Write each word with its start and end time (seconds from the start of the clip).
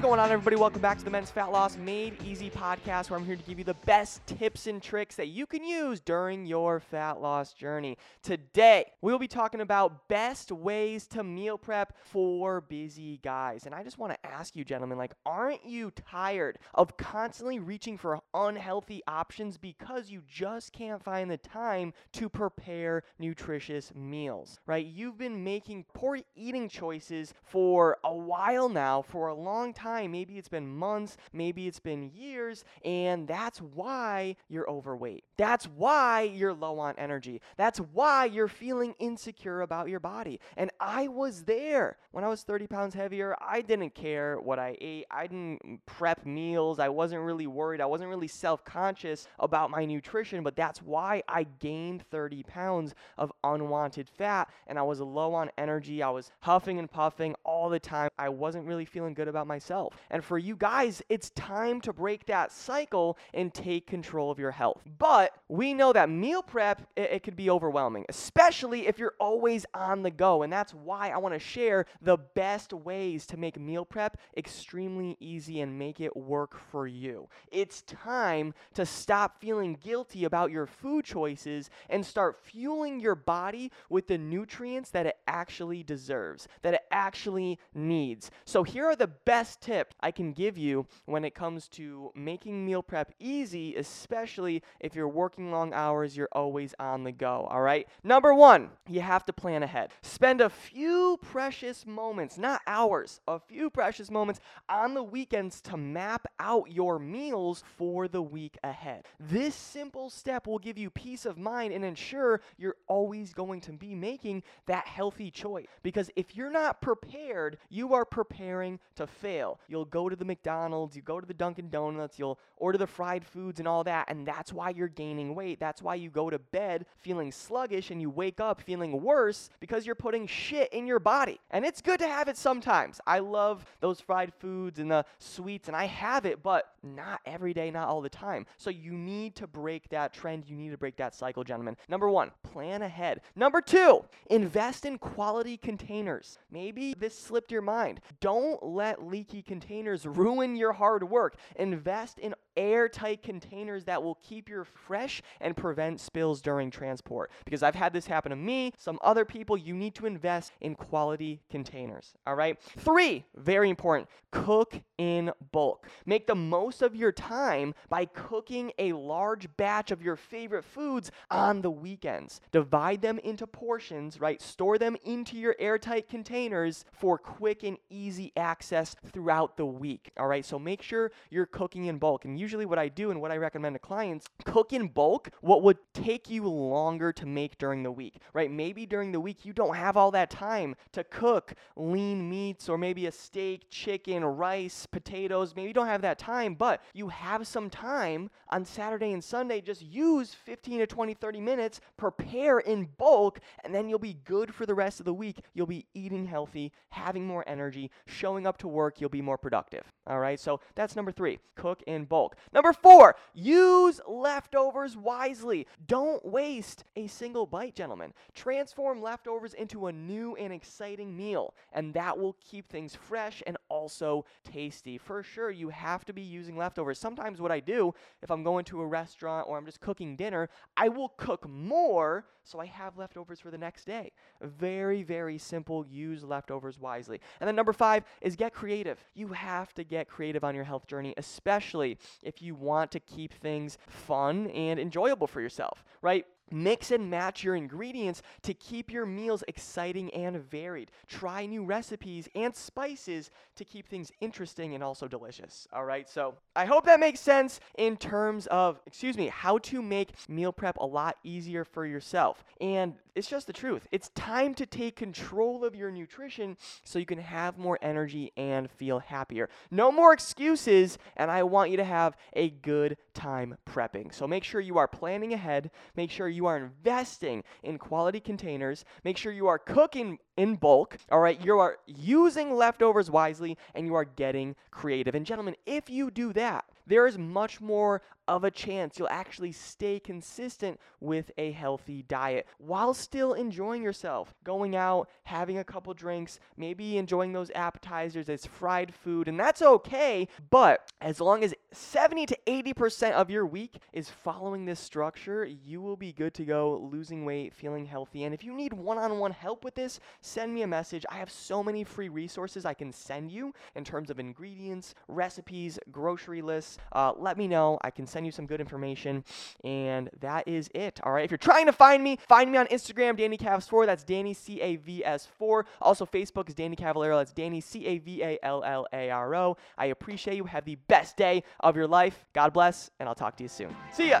Going 0.00 0.18
on, 0.18 0.30
everybody? 0.30 0.56
Welcome 0.56 0.80
back 0.80 0.96
to 0.96 1.04
the 1.04 1.10
Men's 1.10 1.30
Fat 1.30 1.52
Loss 1.52 1.76
Made 1.76 2.22
Easy 2.22 2.48
podcast, 2.48 3.10
where 3.10 3.20
I'm 3.20 3.26
here 3.26 3.36
to 3.36 3.42
give 3.42 3.58
you 3.58 3.66
the 3.66 3.74
best 3.84 4.26
tips 4.26 4.66
and 4.66 4.82
tricks 4.82 5.14
that 5.16 5.26
you 5.26 5.44
can 5.44 5.62
use 5.62 6.00
during 6.00 6.46
your 6.46 6.80
fat 6.80 7.20
loss 7.20 7.52
journey. 7.52 7.98
Today, 8.22 8.86
we'll 9.02 9.18
be 9.18 9.28
talking 9.28 9.60
about 9.60 10.08
best 10.08 10.52
ways 10.52 11.06
to 11.08 11.22
meal 11.22 11.58
prep 11.58 11.98
for 12.02 12.62
busy 12.62 13.20
guys. 13.22 13.66
And 13.66 13.74
I 13.74 13.82
just 13.82 13.98
want 13.98 14.14
to 14.14 14.26
ask 14.26 14.56
you, 14.56 14.64
gentlemen, 14.64 14.96
like, 14.96 15.12
aren't 15.26 15.66
you 15.66 15.90
tired 15.90 16.58
of 16.72 16.96
constantly 16.96 17.58
reaching 17.58 17.98
for 17.98 18.20
unhealthy 18.32 19.02
options 19.06 19.58
because 19.58 20.08
you 20.08 20.22
just 20.26 20.72
can't 20.72 21.04
find 21.04 21.30
the 21.30 21.36
time 21.36 21.92
to 22.14 22.30
prepare 22.30 23.02
nutritious 23.18 23.92
meals, 23.94 24.60
right? 24.66 24.86
You've 24.86 25.18
been 25.18 25.44
making 25.44 25.84
poor 25.92 26.20
eating 26.34 26.70
choices 26.70 27.34
for 27.42 27.98
a 28.02 28.14
while 28.14 28.70
now, 28.70 29.02
for 29.02 29.28
a 29.28 29.34
long 29.34 29.74
time 29.74 29.89
time. 29.90 30.12
Maybe 30.12 30.38
it's 30.38 30.48
been 30.48 30.68
months, 30.68 31.16
maybe 31.32 31.66
it's 31.66 31.80
been 31.80 32.10
years, 32.14 32.64
and 32.84 33.26
that's 33.26 33.60
why 33.60 34.36
you're 34.48 34.68
overweight. 34.70 35.24
That's 35.36 35.66
why 35.66 36.22
you're 36.22 36.54
low 36.54 36.78
on 36.78 36.94
energy. 36.98 37.40
That's 37.56 37.78
why 37.78 38.26
you're 38.26 38.48
feeling 38.48 38.94
insecure 38.98 39.62
about 39.62 39.88
your 39.88 40.00
body. 40.00 40.40
And 40.56 40.70
I 40.80 41.08
was 41.08 41.44
there 41.44 41.96
when 42.12 42.24
I 42.24 42.28
was 42.28 42.42
30 42.42 42.66
pounds 42.66 42.94
heavier. 42.94 43.36
I 43.40 43.62
didn't 43.62 43.94
care 43.94 44.38
what 44.40 44.58
I 44.58 44.76
ate, 44.80 45.06
I 45.10 45.26
didn't 45.26 45.80
prep 45.86 46.24
meals. 46.24 46.78
I 46.78 46.88
wasn't 46.88 47.22
really 47.22 47.46
worried. 47.46 47.80
I 47.80 47.86
wasn't 47.86 48.10
really 48.10 48.28
self 48.28 48.64
conscious 48.64 49.26
about 49.38 49.70
my 49.70 49.84
nutrition, 49.84 50.42
but 50.42 50.56
that's 50.56 50.82
why 50.82 51.22
I 51.28 51.44
gained 51.58 52.04
30 52.10 52.42
pounds 52.44 52.94
of 53.18 53.32
unwanted 53.42 54.08
fat 54.08 54.50
and 54.66 54.78
I 54.78 54.82
was 54.82 55.00
low 55.00 55.34
on 55.34 55.50
energy. 55.58 56.02
I 56.02 56.10
was 56.10 56.30
huffing 56.40 56.78
and 56.78 56.90
puffing 56.90 57.34
all 57.44 57.68
the 57.68 57.80
time. 57.80 58.10
I 58.18 58.28
wasn't 58.28 58.66
really 58.66 58.84
feeling 58.84 59.14
good 59.14 59.28
about 59.28 59.46
myself 59.46 59.79
And 60.10 60.24
for 60.24 60.38
you 60.38 60.56
guys, 60.56 61.02
it's 61.08 61.30
time 61.30 61.80
to 61.82 61.92
break 61.92 62.26
that 62.26 62.52
cycle 62.52 63.16
and 63.32 63.52
take 63.52 63.86
control 63.86 64.30
of 64.30 64.38
your 64.38 64.50
health. 64.50 64.82
But 64.98 65.34
we 65.48 65.74
know 65.74 65.92
that 65.92 66.10
meal 66.10 66.42
prep, 66.42 66.82
it, 66.96 67.10
it 67.12 67.22
could 67.22 67.36
be 67.36 67.50
overwhelming, 67.50 68.04
especially 68.08 68.86
if 68.86 68.98
you're 68.98 69.14
always 69.18 69.64
on 69.74 70.02
the 70.02 70.10
go. 70.10 70.42
And 70.42 70.52
that's 70.52 70.74
why 70.74 71.10
I 71.10 71.18
want 71.18 71.34
to 71.34 71.40
share 71.40 71.86
the 72.02 72.18
best 72.34 72.72
ways 72.72 73.26
to 73.26 73.36
make 73.36 73.58
meal 73.58 73.84
prep 73.84 74.18
extremely 74.36 75.16
easy 75.20 75.60
and 75.60 75.78
make 75.78 76.00
it 76.00 76.16
work 76.16 76.58
for 76.70 76.86
you. 76.86 77.28
It's 77.50 77.82
time 77.82 78.54
to 78.74 78.84
stop 78.84 79.40
feeling 79.40 79.78
guilty 79.82 80.24
about 80.24 80.50
your 80.50 80.66
food 80.66 81.04
choices 81.04 81.70
and 81.88 82.04
start 82.04 82.36
fueling 82.36 83.00
your 83.00 83.14
body 83.14 83.70
with 83.88 84.06
the 84.06 84.18
nutrients 84.18 84.90
that 84.90 85.06
it 85.06 85.16
actually 85.26 85.82
deserves, 85.82 86.48
that 86.62 86.74
it 86.74 86.82
actually 86.90 87.58
needs. 87.74 88.30
So 88.44 88.62
here 88.62 88.86
are 88.86 88.96
the 88.96 89.06
best 89.06 89.60
tips 89.60 89.69
tip 89.70 89.94
I 90.00 90.10
can 90.10 90.32
give 90.32 90.58
you 90.58 90.86
when 91.06 91.24
it 91.24 91.32
comes 91.34 91.68
to 91.68 92.10
making 92.16 92.66
meal 92.66 92.82
prep 92.82 93.12
easy, 93.20 93.76
especially 93.76 94.64
if 94.80 94.96
you're 94.96 95.08
working 95.08 95.52
long 95.52 95.72
hours, 95.72 96.16
you're 96.16 96.28
always 96.32 96.74
on 96.80 97.04
the 97.04 97.12
go. 97.12 97.46
All 97.48 97.60
right. 97.60 97.86
Number 98.02 98.34
one, 98.34 98.70
you 98.88 99.00
have 99.00 99.24
to 99.26 99.32
plan 99.32 99.62
ahead. 99.62 99.90
Spend 100.02 100.40
a 100.40 100.50
few 100.50 101.20
precious 101.22 101.86
moments, 101.86 102.36
not 102.36 102.62
hours, 102.66 103.20
a 103.28 103.38
few 103.38 103.70
precious 103.70 104.10
moments 104.10 104.40
on 104.68 104.94
the 104.94 105.04
weekends 105.04 105.60
to 105.60 105.76
map 105.76 106.26
out 106.40 106.72
your 106.72 106.98
meals 106.98 107.62
for 107.76 108.08
the 108.08 108.22
week 108.22 108.58
ahead. 108.64 109.04
This 109.20 109.54
simple 109.54 110.10
step 110.10 110.48
will 110.48 110.58
give 110.58 110.78
you 110.78 110.90
peace 110.90 111.26
of 111.26 111.38
mind 111.38 111.72
and 111.72 111.84
ensure 111.84 112.40
you're 112.58 112.76
always 112.88 113.32
going 113.32 113.60
to 113.60 113.72
be 113.72 113.94
making 113.94 114.42
that 114.66 114.88
healthy 114.88 115.30
choice. 115.30 115.66
Because 115.84 116.10
if 116.16 116.34
you're 116.34 116.50
not 116.50 116.80
prepared, 116.80 117.58
you 117.68 117.94
are 117.94 118.04
preparing 118.04 118.80
to 118.96 119.06
fail. 119.06 119.59
You'll 119.68 119.84
go 119.84 120.08
to 120.08 120.16
the 120.16 120.24
McDonald's, 120.24 120.96
you 120.96 121.02
go 121.02 121.20
to 121.20 121.26
the 121.26 121.34
Dunkin' 121.34 121.70
Donuts, 121.70 122.18
you'll 122.18 122.38
order 122.56 122.78
the 122.78 122.86
fried 122.86 123.24
foods 123.24 123.58
and 123.58 123.68
all 123.68 123.84
that, 123.84 124.06
and 124.08 124.26
that's 124.26 124.52
why 124.52 124.70
you're 124.70 124.88
gaining 124.88 125.34
weight. 125.34 125.60
That's 125.60 125.82
why 125.82 125.94
you 125.94 126.10
go 126.10 126.30
to 126.30 126.38
bed 126.38 126.86
feeling 126.98 127.32
sluggish 127.32 127.90
and 127.90 128.00
you 128.00 128.10
wake 128.10 128.40
up 128.40 128.60
feeling 128.60 129.02
worse 129.02 129.50
because 129.60 129.86
you're 129.86 129.94
putting 129.94 130.26
shit 130.26 130.72
in 130.72 130.86
your 130.86 130.98
body. 130.98 131.40
And 131.50 131.64
it's 131.64 131.80
good 131.80 132.00
to 132.00 132.08
have 132.08 132.28
it 132.28 132.36
sometimes. 132.36 133.00
I 133.06 133.20
love 133.20 133.64
those 133.80 134.00
fried 134.00 134.32
foods 134.34 134.78
and 134.78 134.90
the 134.90 135.04
sweets, 135.18 135.68
and 135.68 135.76
I 135.76 135.86
have 135.86 136.26
it, 136.26 136.42
but 136.42 136.72
not 136.82 137.20
every 137.26 137.52
day, 137.52 137.70
not 137.70 137.88
all 137.88 138.00
the 138.00 138.08
time. 138.08 138.46
So 138.56 138.70
you 138.70 138.92
need 138.92 139.34
to 139.36 139.46
break 139.46 139.88
that 139.90 140.12
trend. 140.12 140.48
You 140.48 140.56
need 140.56 140.70
to 140.70 140.78
break 140.78 140.96
that 140.96 141.14
cycle, 141.14 141.44
gentlemen. 141.44 141.76
Number 141.88 142.08
one, 142.08 142.30
plan 142.42 142.82
ahead. 142.82 143.20
Number 143.36 143.60
two, 143.60 144.04
invest 144.28 144.84
in 144.84 144.98
quality 144.98 145.56
containers. 145.56 146.38
Maybe 146.50 146.94
this 146.98 147.18
slipped 147.18 147.52
your 147.52 147.62
mind. 147.62 148.00
Don't 148.20 148.62
let 148.62 149.06
leaky 149.06 149.42
containers 149.50 150.06
ruin 150.06 150.54
your 150.54 150.74
hard 150.74 151.10
work. 151.10 151.34
Invest 151.56 152.20
in 152.20 152.36
airtight 152.56 153.22
containers 153.22 153.84
that 153.84 154.02
will 154.02 154.16
keep 154.16 154.48
your 154.48 154.64
fresh 154.64 155.22
and 155.40 155.56
prevent 155.56 156.00
spills 156.00 156.40
during 156.40 156.70
transport. 156.70 157.30
Because 157.44 157.62
I've 157.62 157.74
had 157.74 157.92
this 157.92 158.06
happen 158.06 158.30
to 158.30 158.36
me, 158.36 158.72
some 158.78 158.98
other 159.02 159.24
people, 159.24 159.56
you 159.56 159.74
need 159.74 159.94
to 159.96 160.06
invest 160.06 160.52
in 160.60 160.74
quality 160.74 161.40
containers. 161.50 162.14
All 162.26 162.34
right. 162.34 162.60
Three, 162.78 163.24
very 163.36 163.70
important, 163.70 164.08
cook 164.30 164.80
in 164.98 165.32
bulk. 165.52 165.88
Make 166.06 166.26
the 166.26 166.34
most 166.34 166.82
of 166.82 166.94
your 166.94 167.12
time 167.12 167.74
by 167.88 168.04
cooking 168.04 168.72
a 168.78 168.92
large 168.92 169.48
batch 169.56 169.90
of 169.90 170.02
your 170.02 170.16
favorite 170.16 170.64
foods 170.64 171.10
on 171.30 171.62
the 171.62 171.70
weekends. 171.70 172.40
Divide 172.52 173.02
them 173.02 173.18
into 173.20 173.46
portions, 173.46 174.20
right? 174.20 174.40
Store 174.42 174.78
them 174.78 174.96
into 175.04 175.36
your 175.36 175.56
airtight 175.58 176.08
containers 176.08 176.84
for 176.92 177.18
quick 177.18 177.62
and 177.62 177.78
easy 177.88 178.32
access 178.36 178.96
throughout 179.12 179.56
the 179.56 179.66
week. 179.66 180.10
All 180.18 180.26
right. 180.26 180.44
So 180.44 180.58
make 180.58 180.82
sure 180.82 181.12
you're 181.30 181.46
cooking 181.46 181.86
in 181.86 181.98
bulk. 181.98 182.24
And 182.24 182.38
usually 182.40 182.66
what 182.66 182.78
I 182.78 182.88
do 182.88 183.10
and 183.10 183.20
what 183.20 183.30
I 183.30 183.36
recommend 183.36 183.74
to 183.74 183.78
clients, 183.78 184.26
cook 184.44 184.72
in 184.72 184.88
bulk 184.88 185.30
what 185.40 185.62
would 185.62 185.78
take 185.92 186.30
you 186.30 186.48
longer 186.48 187.12
to 187.12 187.26
make 187.26 187.58
during 187.58 187.82
the 187.82 187.92
week, 187.92 188.20
right? 188.32 188.50
Maybe 188.50 188.86
during 188.86 189.12
the 189.12 189.20
week 189.20 189.44
you 189.44 189.52
don't 189.52 189.76
have 189.76 189.96
all 189.96 190.10
that 190.12 190.30
time 190.30 190.74
to 190.92 191.04
cook 191.04 191.54
lean 191.76 192.28
meats 192.28 192.68
or 192.68 192.78
maybe 192.78 193.06
a 193.06 193.12
steak, 193.12 193.66
chicken, 193.70 194.24
rice, 194.24 194.86
potatoes. 194.86 195.54
Maybe 195.54 195.68
you 195.68 195.74
don't 195.74 195.86
have 195.86 196.02
that 196.02 196.18
time, 196.18 196.54
but 196.54 196.82
you 196.94 197.08
have 197.08 197.46
some 197.46 197.68
time 197.68 198.30
on 198.48 198.64
Saturday 198.64 199.12
and 199.12 199.22
Sunday. 199.22 199.60
Just 199.60 199.82
use 199.82 200.34
15 200.34 200.80
to 200.80 200.86
20, 200.86 201.14
30 201.14 201.40
minutes, 201.40 201.80
prepare 201.96 202.58
in 202.58 202.88
bulk, 202.96 203.40
and 203.64 203.74
then 203.74 203.88
you'll 203.88 203.98
be 203.98 204.18
good 204.24 204.54
for 204.54 204.64
the 204.66 204.74
rest 204.74 205.00
of 205.00 205.06
the 205.06 205.14
week. 205.14 205.40
You'll 205.52 205.66
be 205.66 205.86
eating 205.94 206.26
healthy, 206.26 206.72
having 206.90 207.26
more 207.26 207.44
energy, 207.46 207.90
showing 208.06 208.46
up 208.46 208.56
to 208.58 208.68
work, 208.68 209.00
you'll 209.00 209.10
be 209.10 209.22
more 209.22 209.38
productive. 209.38 209.84
All 210.06 210.18
right, 210.18 210.40
so 210.40 210.60
that's 210.74 210.96
number 210.96 211.12
three 211.12 211.38
cook 211.54 211.82
in 211.86 212.04
bulk 212.04 212.29
bulk. 212.30 212.52
Number 212.52 212.72
four, 212.72 213.16
use 213.34 214.00
leftovers 214.06 214.96
wisely. 214.96 215.66
Don't 215.86 216.24
waste 216.24 216.84
a 216.96 217.06
single 217.06 217.46
bite, 217.46 217.74
gentlemen. 217.74 218.12
Transform 218.34 219.02
leftovers 219.02 219.54
into 219.54 219.86
a 219.86 219.92
new 219.92 220.34
and 220.36 220.52
exciting 220.52 221.16
meal, 221.16 221.54
and 221.72 221.94
that 221.94 222.18
will 222.18 222.36
keep 222.40 222.68
things 222.68 222.94
fresh 222.94 223.42
and 223.46 223.56
also 223.68 224.24
tasty. 224.50 224.98
For 224.98 225.22
sure, 225.22 225.50
you 225.50 225.68
have 225.70 226.04
to 226.06 226.12
be 226.12 226.22
using 226.22 226.56
leftovers. 226.56 226.98
Sometimes, 226.98 227.40
what 227.40 227.52
I 227.52 227.60
do 227.60 227.94
if 228.22 228.30
I'm 228.30 228.42
going 228.42 228.64
to 228.66 228.80
a 228.80 228.86
restaurant 228.86 229.48
or 229.48 229.56
I'm 229.58 229.66
just 229.66 229.80
cooking 229.80 230.16
dinner, 230.16 230.48
I 230.76 230.88
will 230.88 231.10
cook 231.16 231.48
more 231.48 232.24
so 232.42 232.58
I 232.58 232.66
have 232.66 232.96
leftovers 232.96 233.38
for 233.38 233.50
the 233.50 233.58
next 233.58 233.84
day. 233.84 234.12
Very, 234.40 235.02
very 235.02 235.38
simple. 235.38 235.86
Use 235.86 236.24
leftovers 236.24 236.78
wisely. 236.78 237.20
And 237.40 237.46
then 237.46 237.54
number 237.54 237.72
five 237.72 238.04
is 238.20 238.34
get 238.34 238.52
creative. 238.52 238.98
You 239.14 239.28
have 239.28 239.72
to 239.74 239.84
get 239.84 240.08
creative 240.08 240.42
on 240.42 240.54
your 240.54 240.64
health 240.64 240.86
journey, 240.86 241.14
especially 241.16 241.98
if 242.22 242.42
you 242.42 242.54
want 242.54 242.90
to 242.92 243.00
keep 243.00 243.32
things 243.32 243.78
fun 243.88 244.48
and 244.48 244.78
enjoyable 244.78 245.26
for 245.26 245.40
yourself, 245.40 245.84
right? 246.02 246.24
Mix 246.50 246.90
and 246.90 247.10
match 247.10 247.44
your 247.44 247.54
ingredients 247.54 248.22
to 248.42 248.54
keep 248.54 248.90
your 248.90 249.06
meals 249.06 249.44
exciting 249.48 250.12
and 250.14 250.36
varied. 250.50 250.90
Try 251.08 251.46
new 251.46 251.64
recipes 251.64 252.28
and 252.34 252.54
spices 252.54 253.30
to 253.56 253.64
keep 253.64 253.88
things 253.88 254.12
interesting 254.20 254.74
and 254.74 254.82
also 254.82 255.08
delicious. 255.08 255.68
All 255.72 255.84
right, 255.84 256.08
so 256.08 256.34
I 256.56 256.64
hope 256.64 256.84
that 256.86 257.00
makes 257.00 257.20
sense 257.20 257.60
in 257.78 257.96
terms 257.96 258.46
of, 258.48 258.80
excuse 258.86 259.16
me, 259.16 259.28
how 259.28 259.58
to 259.58 259.82
make 259.82 260.12
meal 260.28 260.52
prep 260.52 260.76
a 260.78 260.86
lot 260.86 261.16
easier 261.24 261.64
for 261.64 261.86
yourself. 261.86 262.44
And 262.60 262.94
it's 263.14 263.28
just 263.28 263.46
the 263.46 263.52
truth. 263.52 263.86
It's 263.90 264.08
time 264.10 264.54
to 264.54 264.66
take 264.66 264.96
control 264.96 265.64
of 265.64 265.74
your 265.74 265.90
nutrition 265.90 266.56
so 266.84 266.98
you 266.98 267.06
can 267.06 267.18
have 267.18 267.58
more 267.58 267.78
energy 267.82 268.32
and 268.36 268.70
feel 268.70 269.00
happier. 269.00 269.48
No 269.70 269.90
more 269.90 270.12
excuses, 270.12 270.96
and 271.16 271.30
I 271.30 271.42
want 271.42 271.70
you 271.70 271.76
to 271.76 271.84
have 271.84 272.16
a 272.34 272.50
good 272.50 272.96
time 273.14 273.56
prepping. 273.68 274.12
So 274.14 274.26
make 274.26 274.44
sure 274.44 274.60
you 274.60 274.78
are 274.78 274.88
planning 274.88 275.32
ahead, 275.32 275.70
make 275.96 276.10
sure 276.10 276.28
you 276.28 276.46
are 276.46 276.56
investing 276.56 277.44
in 277.62 277.78
quality 277.78 278.20
containers, 278.20 278.84
make 279.04 279.16
sure 279.16 279.32
you 279.32 279.46
are 279.46 279.58
cooking 279.58 280.18
in 280.36 280.56
bulk, 280.56 280.96
all 281.10 281.20
right? 281.20 281.40
You 281.44 281.58
are 281.58 281.78
using 281.86 282.54
leftovers 282.54 283.10
wisely 283.10 283.56
and 283.74 283.86
you 283.86 283.94
are 283.94 284.04
getting 284.04 284.56
creative. 284.70 285.14
And 285.14 285.26
gentlemen, 285.26 285.56
if 285.66 285.90
you 285.90 286.10
do 286.10 286.32
that, 286.32 286.64
there 286.86 287.06
is 287.06 287.18
much 287.18 287.60
more 287.60 288.02
of 288.30 288.44
a 288.44 288.50
chance 288.50 288.96
you'll 288.96 289.08
actually 289.08 289.50
stay 289.50 289.98
consistent 289.98 290.78
with 291.00 291.32
a 291.36 291.50
healthy 291.50 292.04
diet 292.06 292.46
while 292.58 292.94
still 292.94 293.32
enjoying 293.32 293.82
yourself. 293.82 294.32
Going 294.44 294.76
out, 294.76 295.08
having 295.24 295.58
a 295.58 295.64
couple 295.64 295.92
drinks, 295.94 296.38
maybe 296.56 296.96
enjoying 296.96 297.32
those 297.32 297.50
appetizers 297.56 298.28
as 298.28 298.46
fried 298.46 298.94
food, 298.94 299.26
and 299.26 299.38
that's 299.38 299.62
okay. 299.62 300.28
But 300.48 300.92
as 301.00 301.20
long 301.20 301.42
as 301.42 301.54
70 301.72 302.26
to 302.26 302.38
80% 302.46 303.12
of 303.12 303.30
your 303.30 303.44
week 303.46 303.78
is 303.92 304.08
following 304.08 304.64
this 304.64 304.78
structure, 304.78 305.44
you 305.44 305.80
will 305.80 305.96
be 305.96 306.12
good 306.12 306.34
to 306.34 306.44
go, 306.44 306.88
losing 306.92 307.24
weight, 307.24 307.52
feeling 307.52 307.86
healthy. 307.86 308.22
And 308.22 308.32
if 308.32 308.44
you 308.44 308.54
need 308.54 308.72
one 308.72 308.98
on 308.98 309.18
one 309.18 309.32
help 309.32 309.64
with 309.64 309.74
this, 309.74 309.98
send 310.20 310.54
me 310.54 310.62
a 310.62 310.68
message. 310.68 311.04
I 311.10 311.16
have 311.16 311.30
so 311.30 311.64
many 311.64 311.82
free 311.82 312.08
resources 312.08 312.64
I 312.64 312.74
can 312.74 312.92
send 312.92 313.32
you 313.32 313.52
in 313.74 313.82
terms 313.82 314.08
of 314.08 314.20
ingredients, 314.20 314.94
recipes, 315.08 315.80
grocery 315.90 316.42
lists. 316.42 316.69
Uh, 316.92 317.12
let 317.18 317.36
me 317.36 317.48
know. 317.48 317.78
I 317.82 317.90
can 317.90 318.06
send 318.06 318.20
send 318.20 318.26
you 318.26 318.32
some 318.32 318.44
good 318.44 318.60
information. 318.60 319.24
And 319.64 320.10
that 320.20 320.46
is 320.46 320.68
it. 320.74 321.00
All 321.02 321.12
right. 321.12 321.24
If 321.24 321.30
you're 321.30 321.38
trying 321.38 321.64
to 321.66 321.72
find 321.72 322.04
me, 322.04 322.18
find 322.28 322.52
me 322.52 322.58
on 322.58 322.66
Instagram, 322.66 323.16
Danny 323.16 323.38
Cavs4. 323.38 323.86
That's 323.86 324.04
Danny 324.04 324.34
C 324.34 324.60
A 324.60 324.76
V 324.76 325.02
S 325.04 325.26
4. 325.38 325.64
Also, 325.80 326.04
Facebook 326.04 326.48
is 326.48 326.54
Danny 326.54 326.76
Cavallaro. 326.76 327.18
That's 327.18 327.32
Danny 327.32 327.62
C 327.62 327.86
A 327.86 327.98
V 327.98 328.22
A 328.22 328.38
L 328.42 328.62
L 328.62 328.86
A 328.92 329.10
R 329.10 329.34
O. 329.34 329.56
I 329.78 329.86
appreciate 329.86 330.36
you. 330.36 330.44
Have 330.44 330.66
the 330.66 330.76
best 330.86 331.16
day 331.16 331.42
of 331.60 331.76
your 331.76 331.86
life. 331.86 332.26
God 332.34 332.52
bless, 332.52 332.90
and 333.00 333.08
I'll 333.08 333.14
talk 333.14 333.36
to 333.36 333.42
you 333.42 333.48
soon. 333.48 333.74
See 333.92 334.10
ya. 334.10 334.20